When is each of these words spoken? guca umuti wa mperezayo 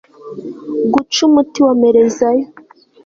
guca 0.93 1.19
umuti 1.27 1.59
wa 1.65 1.73
mperezayo 1.79 2.45